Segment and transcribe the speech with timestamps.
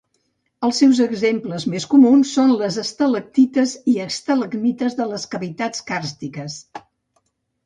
[0.67, 6.59] Els seus exemples més comuns són les estalactites i estalagmites de les cavitats càrstiques.